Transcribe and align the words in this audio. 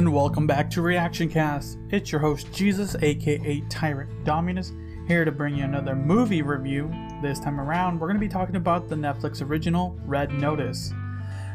and 0.00 0.14
welcome 0.14 0.46
back 0.46 0.70
to 0.70 0.80
Reaction 0.80 1.28
Cast. 1.28 1.76
It's 1.90 2.10
your 2.10 2.22
host 2.22 2.50
Jesus, 2.54 2.96
aka 3.02 3.60
Tyrant 3.68 4.24
Dominus, 4.24 4.72
here 5.06 5.26
to 5.26 5.30
bring 5.30 5.56
you 5.56 5.64
another 5.64 5.94
movie 5.94 6.40
review. 6.40 6.90
This 7.20 7.38
time 7.38 7.60
around, 7.60 8.00
we're 8.00 8.06
going 8.06 8.16
to 8.16 8.26
be 8.26 8.26
talking 8.26 8.56
about 8.56 8.88
the 8.88 8.94
Netflix 8.96 9.46
original 9.46 10.00
Red 10.06 10.32
Notice. 10.32 10.90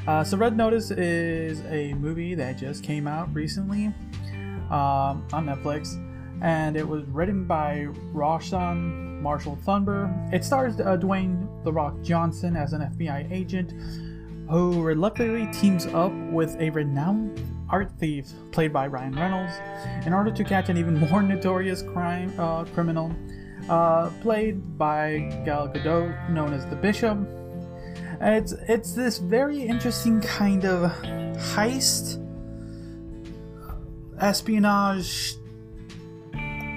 Uh, 0.07 0.23
so, 0.23 0.37
Red 0.37 0.55
Notice 0.55 0.91
is 0.91 1.61
a 1.71 1.95
movie 1.95 2.35
that 2.35 2.59
just 2.59 2.83
came 2.83 3.07
out 3.07 3.33
recently 3.33 3.87
um, 4.69 5.25
on 5.33 5.47
Netflix, 5.47 5.95
and 6.43 6.77
it 6.77 6.87
was 6.87 7.03
written 7.05 7.45
by 7.45 7.87
Rawson 8.13 9.23
Marshall 9.23 9.57
Thurber. 9.65 10.29
It 10.31 10.43
stars 10.43 10.79
uh, 10.79 10.97
Dwayne 10.97 11.63
The 11.63 11.73
Rock 11.73 11.99
Johnson 12.03 12.55
as 12.55 12.73
an 12.73 12.81
FBI 12.81 13.31
agent 13.31 13.73
who 14.49 14.81
reluctantly 14.81 15.47
teams 15.51 15.87
up 15.87 16.13
with 16.31 16.55
a 16.59 16.69
renowned 16.69 17.41
art 17.69 17.91
thief 17.99 18.27
played 18.51 18.71
by 18.71 18.87
Ryan 18.87 19.15
Reynolds 19.15 19.53
in 20.05 20.13
order 20.13 20.31
to 20.31 20.43
catch 20.43 20.69
an 20.69 20.77
even 20.77 20.97
more 21.09 21.21
notorious 21.21 21.81
crime 21.81 22.33
uh, 22.39 22.63
criminal 22.65 23.11
uh, 23.69 24.09
played 24.21 24.77
by 24.77 25.41
Gal 25.45 25.67
Gadot, 25.67 26.29
known 26.29 26.53
as 26.53 26.65
the 26.67 26.75
Bishop. 26.75 27.17
It's 28.21 28.53
it's 28.69 28.93
this 28.93 29.17
very 29.17 29.61
interesting 29.61 30.21
kind 30.21 30.65
of 30.65 30.91
heist, 31.37 32.21
espionage, 34.19 35.35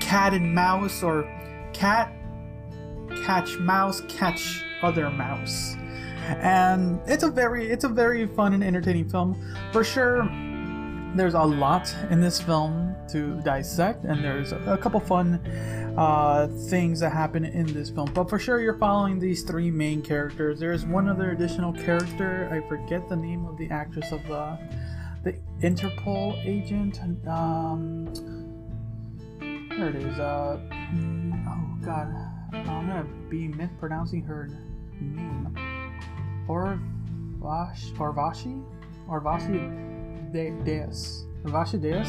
cat 0.00 0.34
and 0.34 0.54
mouse, 0.54 1.02
or 1.02 1.22
cat 1.72 2.12
catch 3.24 3.56
mouse 3.58 4.02
catch 4.08 4.64
other 4.82 5.10
mouse 5.10 5.77
and 6.28 7.00
it's 7.06 7.22
a 7.22 7.30
very 7.30 7.70
it's 7.70 7.84
a 7.84 7.88
very 7.88 8.26
fun 8.26 8.52
and 8.52 8.62
entertaining 8.62 9.08
film. 9.08 9.40
For 9.72 9.84
sure 9.84 10.28
there's 11.14 11.34
a 11.34 11.42
lot 11.42 11.94
in 12.10 12.20
this 12.20 12.40
film 12.40 12.94
to 13.10 13.40
dissect 13.40 14.04
and 14.04 14.22
there's 14.22 14.52
a 14.52 14.78
couple 14.80 15.00
fun 15.00 15.34
uh, 15.96 16.46
things 16.68 17.00
that 17.00 17.10
happen 17.10 17.44
in 17.44 17.66
this 17.72 17.90
film. 17.90 18.12
But 18.12 18.28
for 18.28 18.38
sure 18.38 18.60
you're 18.60 18.78
following 18.78 19.18
these 19.18 19.42
three 19.42 19.70
main 19.70 20.02
characters. 20.02 20.60
There's 20.60 20.84
one 20.84 21.08
other 21.08 21.30
additional 21.30 21.72
character 21.72 22.48
i 22.52 22.66
forget 22.68 23.08
the 23.08 23.16
name 23.16 23.46
of 23.46 23.56
the 23.56 23.70
actress 23.70 24.12
of 24.12 24.22
the 24.24 24.58
the 25.24 25.32
interpol 25.62 26.36
agent. 26.46 27.00
Um 27.26 28.12
there 29.70 29.90
it 29.90 29.96
is 29.96 30.18
uh 30.18 30.58
oh 31.48 31.78
god 31.84 32.08
i'm 32.52 32.64
gonna 32.64 33.06
be 33.28 33.46
mispronouncing 33.48 34.22
her 34.24 34.48
name 35.00 35.67
Orvash, 36.48 37.92
Orvashi? 37.96 38.64
Orvashi 39.08 40.32
De- 40.32 40.50
Deus. 40.64 41.24
Orvashi 41.44 41.80
Deus? 41.80 42.08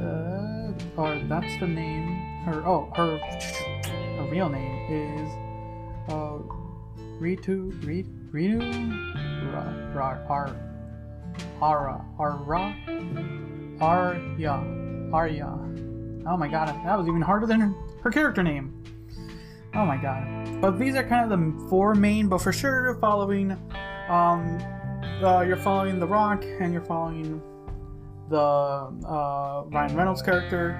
Uh, 0.00 0.72
or 0.96 1.18
that's 1.28 1.60
the 1.60 1.66
name. 1.66 2.08
Her, 2.44 2.66
oh, 2.66 2.90
her, 2.96 3.18
her 3.18 4.28
real 4.30 4.48
name 4.48 4.90
is 4.90 5.30
uh, 6.12 6.38
Ritu, 7.20 7.70
Rit, 7.86 8.06
Rinu, 8.32 8.60
Ra, 9.52 9.64
Ra, 9.94 10.18
Ar, 10.28 10.56
Ara, 11.60 12.04
Ara, 12.18 12.74
Arya, 13.80 14.64
Arya. 15.12 15.58
Oh 16.26 16.36
my 16.36 16.48
god, 16.48 16.68
that 16.68 16.98
was 16.98 17.06
even 17.06 17.20
harder 17.20 17.46
than 17.46 17.60
her, 17.60 17.74
her 18.02 18.10
character 18.10 18.42
name. 18.42 18.82
Oh 19.74 19.84
my 19.84 19.96
god. 19.96 20.41
But 20.62 20.78
these 20.78 20.94
are 20.94 21.02
kind 21.02 21.32
of 21.32 21.36
the 21.36 21.68
four 21.68 21.96
main, 21.96 22.28
but 22.28 22.38
for 22.38 22.52
sure 22.52 22.84
you're 22.84 22.94
following, 23.00 23.50
um, 24.08 24.58
uh, 25.20 25.40
you're 25.40 25.56
following 25.56 25.98
The 25.98 26.06
Rock 26.06 26.44
and 26.44 26.72
you're 26.72 26.84
following 26.84 27.42
the 28.30 28.38
uh, 28.38 29.64
Ryan 29.66 29.96
Reynolds 29.96 30.22
character 30.22 30.78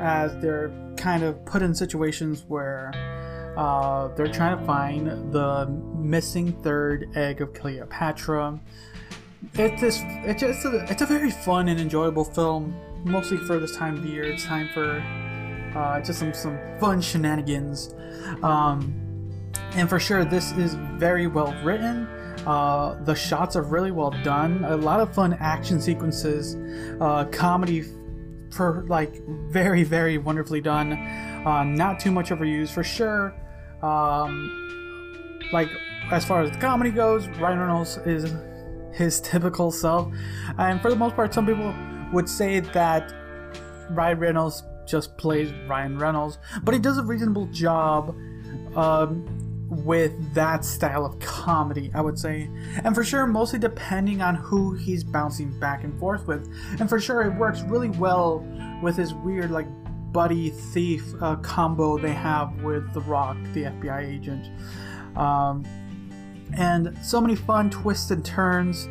as 0.00 0.36
they're 0.36 0.70
kind 0.96 1.24
of 1.24 1.44
put 1.44 1.60
in 1.60 1.74
situations 1.74 2.44
where 2.46 2.92
uh, 3.56 4.14
they're 4.14 4.28
trying 4.28 4.60
to 4.60 4.64
find 4.64 5.32
the 5.32 5.66
missing 5.98 6.52
third 6.62 7.10
egg 7.16 7.40
of 7.40 7.52
Cleopatra. 7.52 8.60
It's 9.54 9.80
just, 9.80 10.04
it's 10.06 10.40
just 10.40 10.64
a, 10.66 10.86
it's 10.88 11.02
a 11.02 11.06
very 11.06 11.32
fun 11.32 11.66
and 11.66 11.80
enjoyable 11.80 12.24
film, 12.24 12.76
mostly 13.04 13.38
for 13.38 13.58
this 13.58 13.76
time 13.76 13.96
of 13.96 14.04
year. 14.04 14.22
It's 14.22 14.44
time 14.44 14.68
for 14.72 15.02
uh, 15.76 16.00
just 16.00 16.20
some 16.20 16.32
some 16.32 16.58
fun 16.78 17.00
shenanigans. 17.00 17.92
Um, 18.44 19.02
and 19.76 19.88
for 19.90 20.00
sure, 20.00 20.24
this 20.24 20.52
is 20.52 20.74
very 20.74 21.26
well 21.26 21.54
written. 21.62 22.06
Uh, 22.46 22.98
the 23.04 23.14
shots 23.14 23.56
are 23.56 23.62
really 23.62 23.90
well 23.90 24.10
done. 24.24 24.64
A 24.64 24.76
lot 24.76 25.00
of 25.00 25.14
fun 25.14 25.34
action 25.34 25.80
sequences, 25.80 26.56
uh, 27.00 27.26
comedy 27.26 27.84
for 28.52 28.86
like 28.88 29.20
very 29.50 29.82
very 29.84 30.16
wonderfully 30.16 30.62
done. 30.62 30.92
Uh, 30.92 31.62
not 31.64 32.00
too 32.00 32.10
much 32.10 32.30
overused 32.30 32.70
for 32.70 32.82
sure. 32.82 33.34
Um, 33.82 35.40
like 35.52 35.68
as 36.10 36.24
far 36.24 36.42
as 36.42 36.50
the 36.50 36.58
comedy 36.58 36.90
goes, 36.90 37.28
Ryan 37.28 37.58
Reynolds 37.58 37.98
is 37.98 38.32
his 38.92 39.20
typical 39.20 39.70
self, 39.70 40.10
and 40.58 40.80
for 40.80 40.90
the 40.90 40.96
most 40.96 41.16
part, 41.16 41.34
some 41.34 41.46
people 41.46 41.74
would 42.12 42.28
say 42.28 42.60
that 42.60 43.12
Ryan 43.90 44.18
Reynolds 44.18 44.62
just 44.86 45.18
plays 45.18 45.52
Ryan 45.68 45.98
Reynolds, 45.98 46.38
but 46.62 46.72
he 46.72 46.80
does 46.80 46.96
a 46.96 47.02
reasonable 47.02 47.46
job 47.46 48.16
um, 48.76 49.45
with 49.68 50.34
that 50.34 50.64
style 50.64 51.04
of 51.04 51.18
comedy, 51.18 51.90
I 51.94 52.00
would 52.00 52.18
say. 52.18 52.48
And 52.84 52.94
for 52.94 53.04
sure, 53.04 53.26
mostly 53.26 53.58
depending 53.58 54.22
on 54.22 54.36
who 54.36 54.74
he's 54.74 55.02
bouncing 55.02 55.58
back 55.58 55.84
and 55.84 55.98
forth 55.98 56.26
with. 56.26 56.48
And 56.78 56.88
for 56.88 57.00
sure, 57.00 57.22
it 57.22 57.34
works 57.34 57.62
really 57.62 57.90
well 57.90 58.46
with 58.82 58.96
his 58.96 59.12
weird, 59.14 59.50
like, 59.50 59.66
buddy 60.12 60.50
thief 60.50 61.04
uh, 61.20 61.36
combo 61.36 61.98
they 61.98 62.12
have 62.12 62.62
with 62.62 62.90
The 62.94 63.00
Rock, 63.00 63.36
the 63.52 63.64
FBI 63.64 64.06
agent. 64.08 64.48
Um, 65.16 65.64
and 66.56 66.96
so 67.02 67.20
many 67.20 67.34
fun 67.34 67.70
twists 67.70 68.10
and 68.10 68.24
turns. 68.24 68.88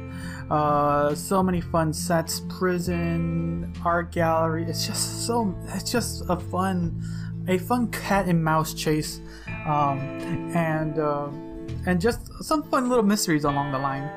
Uh, 0.49 1.15
so 1.15 1.41
many 1.41 1.61
fun 1.61 1.93
sets, 1.93 2.41
prison, 2.47 3.73
art 3.83 4.11
gallery. 4.11 4.65
It's 4.65 4.85
just 4.85 5.25
so. 5.25 5.55
It's 5.69 5.91
just 5.91 6.23
a 6.29 6.39
fun, 6.39 7.01
a 7.47 7.57
fun 7.57 7.87
cat 7.87 8.27
and 8.27 8.43
mouse 8.43 8.73
chase, 8.73 9.21
um, 9.65 9.99
and 10.55 10.99
uh, 10.99 11.29
and 11.85 11.99
just 11.99 12.43
some 12.43 12.63
fun 12.63 12.89
little 12.89 13.03
mysteries 13.03 13.43
along 13.43 13.71
the 13.71 13.79
line. 13.79 14.09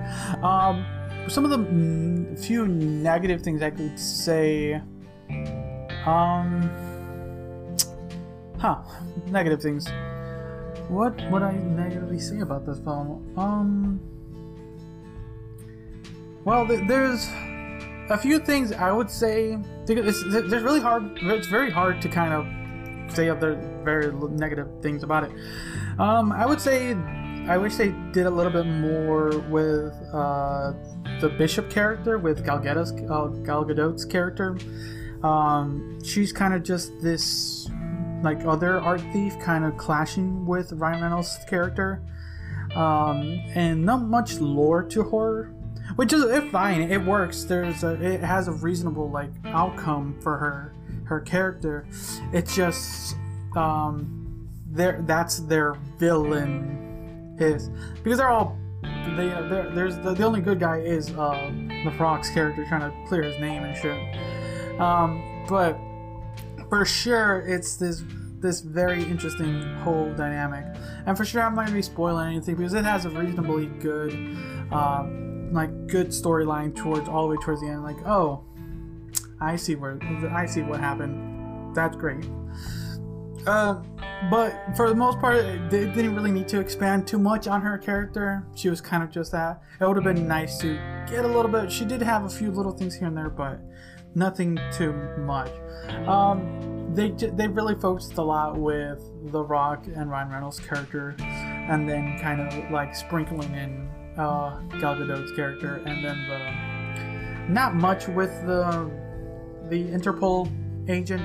Um, 0.43 0.85
some 1.29 1.45
of 1.45 1.51
the 1.51 2.37
few 2.41 2.67
negative 2.67 3.43
things 3.43 3.63
I 3.63 3.71
could 3.71 3.99
say. 3.99 4.81
Um, 6.07 6.71
huh, 8.59 8.83
negative 9.27 9.61
things. 9.61 9.89
What 10.89 11.21
would 11.31 11.43
I 11.43 11.53
negatively 11.53 12.19
say 12.19 12.41
about 12.41 12.65
this 12.65 12.79
film? 12.79 13.33
Um. 13.37 14.01
Well, 16.45 16.65
there's 16.65 17.29
a 18.09 18.17
few 18.17 18.39
things 18.39 18.73
I 18.73 18.91
would 18.91 19.11
say. 19.11 19.59
It's, 19.87 20.25
there's 20.31 20.63
really 20.63 20.81
hard. 20.81 21.19
It's 21.21 21.47
very 21.47 21.71
hard 21.71 22.01
to 22.01 22.09
kind 22.09 22.33
of 22.33 22.47
say 23.15 23.29
other 23.29 23.55
very 23.85 24.13
negative 24.31 24.69
things 24.83 25.03
about 25.03 25.25
it. 25.25 25.33
Um, 25.99 26.33
I 26.33 26.47
would 26.47 26.61
say 26.61 26.95
I 27.49 27.57
wish 27.57 27.77
they 27.77 27.95
did 28.13 28.27
a 28.27 28.31
little 28.31 28.53
bit 28.53 28.67
more 28.67 29.39
with 29.49 29.95
uh, 30.13 30.73
the 31.21 31.29
bishop 31.39 31.71
character, 31.71 32.19
with 32.19 32.45
Gal 32.45 32.59
Gadot's, 32.59 32.93
uh, 32.93 33.29
Gal 33.45 33.65
Gadot's 33.65 34.05
character. 34.05 34.59
Um, 35.23 35.99
she's 36.05 36.33
kind 36.33 36.55
of 36.55 36.63
just 36.63 36.93
this 37.01 37.69
like 38.23 38.45
other 38.45 38.81
art 38.81 39.03
thief, 39.13 39.39
kind 39.41 39.65
of 39.65 39.77
clashing 39.77 40.47
with 40.47 40.73
Ryan 40.73 41.03
Reynolds' 41.03 41.39
character, 41.49 42.03
um, 42.75 43.41
and 43.55 43.85
not 43.85 44.03
much 44.03 44.41
lore 44.41 44.83
to 44.85 45.03
her 45.05 45.55
which 45.97 46.13
is 46.13 46.25
fine. 46.51 46.81
It 46.83 47.05
works. 47.05 47.45
There's 47.45 47.83
a 47.83 47.95
it 47.95 48.21
has 48.21 48.49
a 48.49 48.53
reasonable 48.53 49.11
like 49.11 49.31
outcome 49.47 50.19
for 50.21 50.37
her 50.37 50.75
her 51.09 51.21
character. 51.21 51.87
It's 52.33 52.55
just 52.55 53.17
um 53.57 54.49
there 54.71 55.03
that's 55.07 55.39
their 55.41 55.75
villain 55.99 57.37
is 57.41 57.71
because 58.03 58.19
they're 58.19 58.29
all 58.29 58.57
they 58.83 59.29
there's 59.75 59.97
the, 59.99 60.15
the 60.15 60.25
only 60.25 60.41
good 60.41 60.61
guy 60.61 60.79
is 60.79 61.11
uh 61.13 61.51
the 61.85 61.91
Fox 61.97 62.31
character 62.31 62.65
trying 62.69 62.91
to 62.91 63.09
clear 63.09 63.23
his 63.23 63.39
name 63.41 63.65
and 63.65 63.77
shit. 63.77 64.81
Um, 64.81 65.45
but 65.49 65.77
for 66.69 66.85
sure 66.85 67.41
it's 67.47 67.77
this 67.77 68.03
this 68.41 68.61
very 68.61 69.03
interesting 69.03 69.63
whole 69.79 70.13
dynamic. 70.15 70.65
And 71.07 71.17
for 71.17 71.25
sure, 71.25 71.43
I'm 71.43 71.55
not 71.55 71.67
gonna 71.67 71.77
be 71.77 71.83
spoiling 71.83 72.29
anything 72.29 72.57
because 72.57 72.75
it 72.75 72.85
has 72.85 73.05
a 73.05 73.11
reasonably 73.11 73.67
good, 73.67 74.13
um, 74.71 75.53
like 75.53 75.89
good 75.89 76.09
storyline 76.09 76.75
towards 76.75 77.09
all 77.09 77.23
the 77.23 77.35
way 77.35 77.43
towards 77.43 77.61
the 77.61 77.69
end. 77.69 77.83
Like, 77.83 77.99
oh, 78.07 78.45
I 79.41 79.57
see 79.57 79.75
where 79.77 79.99
I 80.33 80.47
see 80.47 80.63
what 80.63 80.81
happened. 80.81 81.75
That's 81.75 81.97
great. 81.97 82.25
Uh, 83.47 83.83
but 84.31 84.53
for 84.77 84.89
the 84.89 84.95
most 84.95 85.21
part, 85.21 85.43
they 85.71 85.87
didn't 85.87 86.15
really 86.15 86.31
need 86.31 86.49
to 86.49 86.61
expand 86.61 87.07
too 87.07 87.19
much 87.19 87.47
on 87.47 87.63
her 87.63 87.79
character. 87.79 88.45
She 88.55 88.69
was 88.69 88.81
kind 88.81 89.03
of 89.03 89.11
just 89.11 89.33
that. 89.33 89.63
It 89.81 89.87
would 89.87 89.97
have 89.97 90.05
been 90.05 90.27
nice 90.27 90.59
to 90.59 90.75
get 91.09 91.25
a 91.25 91.29
little 91.29 91.51
bit. 91.51 91.71
She 91.71 91.85
did 91.85 92.03
have 92.03 92.25
a 92.25 92.29
few 92.29 92.51
little 92.51 92.73
things 92.73 92.95
here 92.97 93.07
and 93.07 93.17
there, 93.17 93.31
but 93.31 93.61
nothing 94.15 94.59
too 94.73 94.93
much. 95.19 95.51
Um, 96.07 96.93
they 96.95 97.11
they 97.11 97.47
really 97.47 97.75
focused 97.77 98.19
a 98.19 98.23
lot 98.23 98.59
with 98.59 99.01
The 99.31 99.43
Rock 99.43 99.87
and 99.87 100.11
Ryan 100.11 100.31
Reynolds' 100.31 100.59
character, 100.59 101.15
and 101.21 101.89
then 101.89 102.19
kind 102.19 102.41
of 102.41 102.71
like 102.71 102.95
sprinkling 102.95 103.55
in 103.55 103.89
uh, 104.19 104.61
Gal 104.81 104.97
Gadot's 104.97 105.33
character, 105.33 105.77
and 105.87 106.05
then 106.05 106.27
the 106.29 107.53
not 107.53 107.75
much 107.75 108.09
with 108.09 108.31
the 108.47 108.91
the 109.69 109.85
Interpol 109.85 110.51
agent 110.89 111.25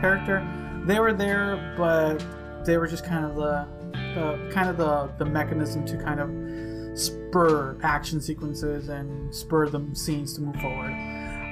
character. 0.00 0.46
They 0.86 0.98
were 0.98 1.12
there, 1.12 1.74
but 1.76 2.24
they 2.64 2.78
were 2.78 2.86
just 2.86 3.04
kind 3.04 3.24
of 3.24 3.36
the, 3.36 3.66
the 4.14 4.50
kind 4.52 4.68
of 4.68 4.76
the 4.76 5.10
the 5.18 5.24
mechanism 5.24 5.84
to 5.86 5.96
kind 5.96 6.20
of 6.20 6.98
spur 6.98 7.78
action 7.82 8.20
sequences 8.20 8.88
and 8.88 9.34
spur 9.34 9.68
the 9.68 9.84
scenes 9.94 10.34
to 10.34 10.40
move 10.40 10.56
forward. 10.56 10.92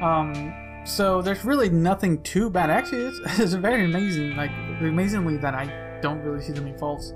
Um, 0.02 0.54
so 0.86 1.22
there's 1.22 1.44
really 1.44 1.68
nothing 1.68 2.22
too 2.22 2.50
bad. 2.50 2.70
Actually, 2.70 3.06
it's, 3.06 3.20
it's 3.38 3.52
very 3.54 3.84
amazing. 3.84 4.36
Like 4.36 4.50
amazingly 4.80 5.36
that 5.38 5.54
I 5.54 5.83
don't 6.04 6.20
really 6.20 6.42
see 6.42 6.52
any 6.54 6.74
faults. 6.74 7.14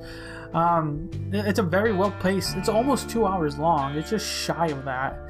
Um, 0.54 1.10
it's 1.30 1.58
a 1.58 1.62
very 1.62 1.92
well 1.92 2.10
paced. 2.22 2.56
It's 2.56 2.70
almost 2.70 3.10
two 3.10 3.26
hours 3.26 3.58
long. 3.58 3.94
It's 3.96 4.08
just 4.08 4.26
shy 4.26 4.68
of 4.68 4.82
that, 4.86 5.20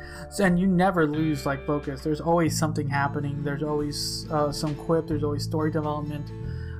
and 0.40 0.58
you 0.60 0.68
never 0.68 1.08
lose 1.08 1.44
like 1.44 1.66
focus. 1.66 2.02
There's 2.02 2.20
always 2.20 2.56
something 2.56 2.88
happening. 2.88 3.42
There's 3.42 3.64
always 3.64 4.26
uh, 4.30 4.52
some 4.52 4.76
quip. 4.76 5.08
There's 5.08 5.24
always 5.24 5.42
story 5.42 5.72
development. 5.72 6.30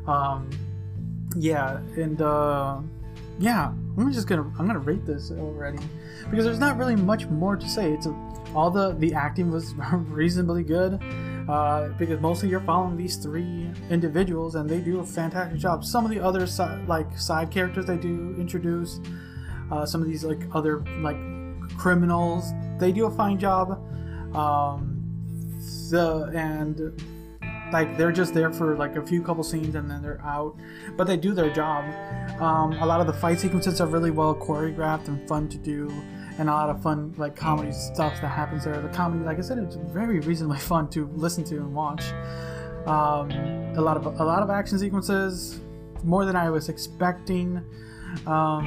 Um, 0.07 0.49
yeah, 1.37 1.79
and 1.97 2.23
uh, 2.23 2.79
yeah, 3.41 3.73
I'm 3.97 4.13
just 4.13 4.29
gonna 4.29 4.49
I'm 4.57 4.69
gonna 4.69 4.79
rate 4.79 5.05
this 5.05 5.33
already 5.33 5.83
because 6.31 6.45
there's 6.45 6.61
not 6.61 6.77
really 6.77 6.97
much 6.97 7.27
more 7.27 7.57
to 7.57 7.69
say. 7.69 7.93
It's 7.93 8.07
a, 8.07 8.15
all 8.55 8.71
the 8.71 8.95
the 8.95 9.15
acting 9.15 9.51
was 9.51 9.75
reasonably 9.93 10.63
good 10.63 11.01
uh, 11.49 11.89
because 11.99 12.21
mostly 12.21 12.49
you're 12.49 12.61
following 12.61 12.97
these 12.97 13.17
three 13.17 13.71
individuals 13.91 14.55
and 14.55 14.69
they 14.69 14.81
do 14.81 15.01
a 15.01 15.05
fantastic 15.05 15.59
job. 15.59 15.85
Some 15.85 16.05
of 16.05 16.11
the 16.11 16.21
other 16.21 16.47
si- 16.47 16.85
like 16.87 17.19
side 17.19 17.51
characters 17.51 17.87
they 17.87 17.97
do 17.97 18.35
introduce, 18.39 19.01
uh, 19.71 19.87
some 19.87 20.03
of 20.03 20.09
these 20.09 20.25
like 20.25 20.43
other 20.55 20.85
like 21.01 21.17
criminals, 21.77 22.53
they 22.79 22.93
do 22.93 23.07
a 23.07 23.11
fine 23.11 23.39
job. 23.39 23.83
Um, 24.37 24.99
the 25.91 26.31
and 26.35 26.93
like 27.73 27.97
they're 27.97 28.13
just 28.13 28.35
there 28.35 28.53
for 28.53 28.77
like 28.77 28.97
a 28.97 29.07
few 29.07 29.23
couple 29.23 29.43
scenes 29.43 29.75
and 29.75 29.91
then 29.91 30.03
they're 30.03 30.21
out 30.23 30.57
but 30.97 31.07
they 31.07 31.17
do 31.17 31.35
their 31.35 31.53
job 31.53 31.85
um, 32.41 32.73
a 32.75 32.87
lot 32.87 33.01
of 33.01 33.07
the 33.07 33.13
fight 33.13 33.39
sequences 33.39 33.81
are 33.81 33.87
really 33.87 34.11
well 34.11 34.35
choreographed 34.35 35.09
and 35.09 35.27
fun 35.29 35.49
to 35.49 35.59
do 35.59 35.91
and 36.39 36.49
a 36.49 36.53
lot 36.53 36.71
of 36.71 36.83
fun 36.83 37.15
like 37.17 37.37
comedy 37.37 37.73
stuff 37.73 38.21
that 38.21 38.29
happens 38.29 38.65
there 38.65 38.81
the 38.81 38.89
comedy 38.89 39.25
like 39.25 39.39
i 39.39 39.41
said 39.41 39.59
it's 39.59 39.77
very 39.77 40.21
reasonably 40.21 40.59
fun 40.73 40.89
to 40.89 41.07
listen 41.15 41.45
to 41.45 41.57
and 41.57 41.75
watch 41.75 42.05
um, 42.87 43.31
a 43.77 43.81
lot 43.81 43.97
of 43.97 44.07
a 44.07 44.25
lot 44.25 44.43
of 44.43 44.51
action 44.51 44.79
sequences 44.79 45.61
more 46.05 46.25
than 46.25 46.37
i 46.37 46.49
was 46.49 46.69
expecting 46.69 47.63
um, 48.27 48.65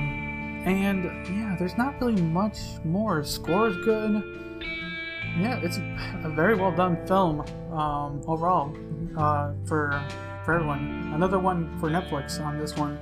and 0.66 1.06
yeah 1.28 1.56
there's 1.58 1.78
not 1.78 2.00
really 2.02 2.22
much 2.22 2.58
more 2.84 3.24
score 3.24 3.70
is 3.70 3.78
good 3.78 4.24
yeah, 5.38 5.60
it's 5.64 5.78
a 5.78 6.30
very 6.36 6.56
well 6.56 6.72
done 6.72 7.06
film 7.08 7.42
um, 7.72 8.22
overall 8.28 8.76
uh, 9.18 9.54
for 9.66 10.04
for 10.46 10.54
everyone. 10.54 11.12
Another 11.14 11.40
one 11.40 11.78
for 11.80 11.90
Netflix 11.90 12.44
on 12.44 12.60
this 12.60 12.76
one. 12.76 13.00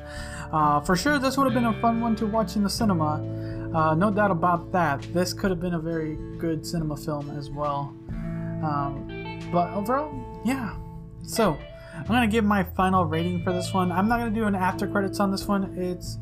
Uh, 0.51 0.79
for 0.81 0.95
sure, 0.95 1.19
this 1.19 1.37
would 1.37 1.45
have 1.45 1.53
been 1.53 1.65
a 1.65 1.81
fun 1.81 2.01
one 2.01 2.15
to 2.17 2.25
watch 2.25 2.55
in 2.55 2.63
the 2.63 2.69
cinema. 2.69 3.17
Uh, 3.73 3.93
no 3.95 4.11
doubt 4.11 4.31
about 4.31 4.71
that. 4.71 5.01
This 5.13 5.33
could 5.33 5.51
have 5.51 5.59
been 5.59 5.75
a 5.75 5.79
very 5.79 6.17
good 6.37 6.65
cinema 6.65 6.97
film 6.97 7.29
as 7.37 7.49
well. 7.49 7.93
Um, 8.63 9.39
but 9.51 9.71
overall, 9.73 10.41
yeah. 10.43 10.75
So 11.23 11.57
I'm 11.93 12.07
gonna 12.07 12.27
give 12.27 12.45
my 12.45 12.63
final 12.63 13.05
rating 13.05 13.43
for 13.43 13.53
this 13.53 13.73
one. 13.73 13.91
I'm 13.91 14.07
not 14.07 14.19
gonna 14.19 14.31
do 14.31 14.45
an 14.45 14.55
after 14.55 14.87
credits 14.87 15.19
on 15.19 15.31
this 15.31 15.47
one. 15.47 15.75
It's 15.77 16.17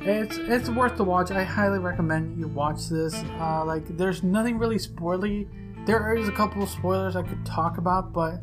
it's 0.00 0.36
it's 0.36 0.68
worth 0.68 0.96
the 0.96 1.04
watch. 1.04 1.30
I 1.30 1.44
highly 1.44 1.78
recommend 1.78 2.38
you 2.38 2.48
watch 2.48 2.88
this. 2.88 3.14
Uh, 3.40 3.64
like, 3.64 3.96
there's 3.96 4.22
nothing 4.22 4.58
really 4.58 4.76
spoilery. 4.76 5.48
There 5.86 6.14
is 6.14 6.28
a 6.28 6.32
couple 6.32 6.62
of 6.62 6.68
spoilers 6.68 7.16
I 7.16 7.22
could 7.22 7.44
talk 7.46 7.78
about, 7.78 8.12
but 8.12 8.40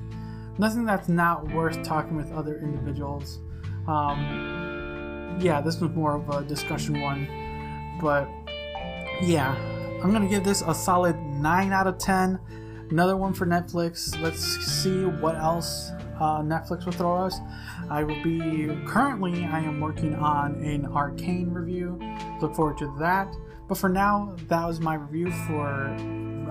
nothing 0.57 0.86
that's 0.86 1.07
not 1.07 1.51
worth 1.54 1.81
talking 1.83 2.15
with 2.15 2.31
other 2.31 2.59
individuals. 2.59 3.39
Um, 3.88 5.38
yeah, 5.39 5.62
this 5.62 5.80
was 5.80 5.92
more 5.92 6.15
of 6.15 6.30
a 6.30 6.44
discussion 6.44 7.01
one, 7.01 7.27
but 8.01 8.27
yeah, 9.21 9.56
I'm 10.03 10.12
gonna 10.12 10.27
give 10.27 10.44
this 10.44 10.63
a 10.65 10.73
solid 10.73 11.15
nine 11.18 11.71
out 11.71 11.88
of 11.88 11.97
ten. 11.97 12.39
Another 12.89 13.15
one 13.15 13.33
for 13.33 13.45
Netflix. 13.45 14.19
Let's 14.21 14.44
see 14.65 15.06
what 15.06 15.35
else 15.35 15.91
uh, 16.19 16.41
Netflix 16.41 16.85
will 16.85 16.91
throw 16.91 17.25
us. 17.25 17.39
I 17.89 18.03
will 18.03 18.21
be 18.23 18.68
currently 18.85 19.45
I 19.45 19.59
am 19.59 19.79
working 19.79 20.15
on 20.15 20.56
an 20.56 20.85
Arcane 20.85 21.50
review. 21.50 22.00
Look 22.41 22.56
forward 22.56 22.77
to 22.79 22.94
that. 23.00 23.33
But 23.68 23.77
for 23.77 23.89
now, 23.89 24.35
that 24.50 24.68
was 24.68 24.81
my 24.81 24.95
review 24.95 25.31
for 25.47 25.95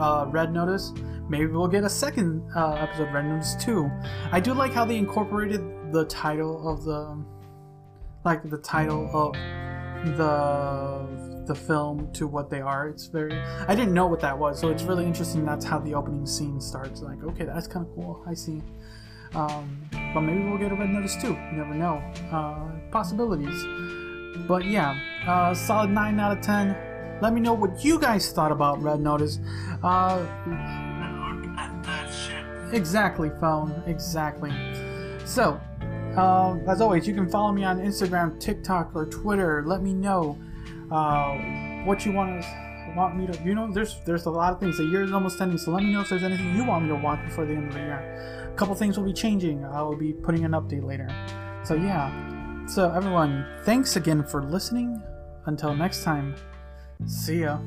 uh, 0.01 0.27
Red 0.27 0.53
Notice. 0.55 0.93
Maybe 1.29 1.47
we'll 1.47 1.69
get 1.69 1.85
a 1.85 1.91
second 1.91 2.43
uh, 2.57 2.73
episode 2.73 3.09
of 3.09 3.15
Red 3.15 3.27
Notice 3.27 3.55
too. 3.57 3.91
I 4.33 4.41
do 4.41 4.55
like 4.55 4.73
how 4.73 4.87
they 4.87 4.97
incorporated 4.97 5.61
the 5.93 6.07
title 6.07 6.67
of 6.67 6.85
the, 6.85 7.23
like 8.25 8.49
the 8.49 8.59
title 8.59 9.11
of 9.13 9.35
the 10.17 11.20
the 11.51 11.55
film 11.57 12.13
to 12.13 12.29
what 12.29 12.49
they 12.49 12.61
are. 12.61 12.89
It's 12.89 13.07
very. 13.07 13.37
I 13.67 13.75
didn't 13.75 13.93
know 13.93 14.07
what 14.07 14.21
that 14.21 14.39
was, 14.39 14.61
so 14.61 14.71
it's 14.71 14.85
really 14.85 15.05
interesting. 15.05 15.45
That's 15.45 15.65
how 15.65 15.81
the 15.81 15.95
opening 15.95 16.25
scene 16.25 16.61
starts. 16.61 17.03
Like, 17.03 17.25
okay, 17.25 17.45
that's 17.45 17.67
kind 17.67 17.85
of 17.85 17.93
cool. 17.97 18.25
I 18.25 18.35
see. 18.35 18.63
Um, 19.35 19.89
but 20.15 20.21
maybe 20.21 20.45
we'll 20.45 20.59
get 20.59 20.71
a 20.71 20.77
red 20.77 20.91
notice 20.91 21.17
too. 21.17 21.33
You 21.33 21.57
never 21.57 21.75
know. 21.75 21.97
Uh, 22.31 22.91
possibilities. 22.93 23.65
But 24.47 24.65
yeah, 24.65 24.97
uh, 25.27 25.53
solid 25.55 25.91
9 25.91 26.21
out 26.21 26.39
of 26.39 26.43
10. 26.43 27.19
Let 27.21 27.33
me 27.33 27.41
know 27.41 27.55
what 27.55 27.85
you 27.85 27.99
guys 27.99 28.31
thought 28.31 28.53
about 28.53 28.81
Red 28.81 29.01
Notice. 29.01 29.41
Uh, 29.83 30.25
exactly, 32.73 33.31
phone. 33.41 33.83
Exactly. 33.87 34.53
So, 35.25 35.61
uh, 36.17 36.59
as 36.69 36.81
always, 36.81 37.07
you 37.09 37.15
can 37.15 37.29
follow 37.29 37.53
me 37.53 37.65
on 37.65 37.79
Instagram, 37.81 38.39
TikTok, 38.41 38.93
or 38.95 39.07
Twitter. 39.07 39.65
Let 39.67 39.83
me 39.83 39.93
know 39.93 40.39
uh, 40.91 41.37
what 41.85 42.05
you 42.05 42.13
want 42.13 42.43
to 42.43 42.49
want 42.97 43.17
me 43.17 43.27
to. 43.27 43.43
You 43.43 43.55
know, 43.55 43.71
there's 43.73 44.01
there's 44.05 44.27
a 44.27 44.31
lot 44.31 44.53
of 44.53 44.61
things. 44.61 44.77
The 44.77 44.85
year 44.85 45.03
is 45.03 45.13
almost 45.13 45.41
ending, 45.41 45.59
so 45.59 45.71
let 45.71 45.83
me 45.83 45.93
know 45.93 46.01
if 46.01 46.09
there's 46.09 46.23
anything 46.23 46.55
you 46.57 46.65
want 46.65 46.85
me 46.85 46.89
to 46.91 46.97
watch 46.97 47.25
before 47.25 47.47
the 47.47 47.55
end 47.55 47.69
of 47.69 47.75
the 47.75 47.81
year 47.81 48.51
A 48.53 48.57
couple 48.57 48.75
things 48.75 48.97
will 48.97 49.05
be 49.05 49.13
changing. 49.13 49.65
I 49.65 49.83
will 49.83 49.97
be 49.97 50.13
putting 50.13 50.45
an 50.45 50.53
update 50.53 50.85
later. 50.85 51.09
So 51.65 51.75
yeah. 51.75 52.67
So 52.67 52.91
everyone, 52.93 53.47
thanks 53.65 53.97
again 53.97 54.23
for 54.25 54.43
listening. 54.43 55.03
Until 55.47 55.75
next 55.75 56.05
time, 56.05 56.37
see 57.07 57.41
ya. 57.41 57.59